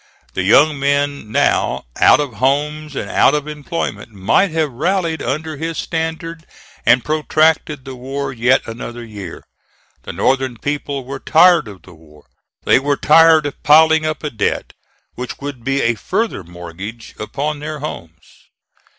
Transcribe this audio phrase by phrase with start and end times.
[0.33, 5.57] The young men now out of homes and out of employment might have rallied under
[5.57, 6.47] his standard
[6.87, 9.43] and protracted the war yet another year.
[10.01, 12.25] The Northern people were tired of the war,
[12.63, 14.73] they were tired of piling up a debt
[15.13, 18.47] which would be a further mortgage upon their homes.